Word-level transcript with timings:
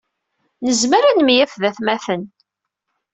Nezmer 0.65 1.03
ad 1.05 1.15
nemyaf 1.17 1.53
d 1.61 1.63
atmaten. 1.69 2.21